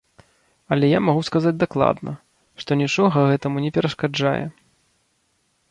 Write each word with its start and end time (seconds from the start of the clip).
Але 0.75 0.85
я 0.91 0.99
магу 1.09 1.21
сказаць 1.27 1.53
дакладна, 1.63 2.11
што 2.63 2.71
нічога 2.83 3.27
гэтаму 3.29 3.57
не 3.67 3.71
перашкаджае. 3.79 4.39